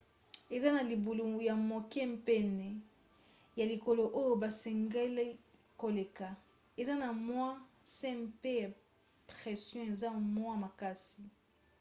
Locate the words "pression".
9.29-9.83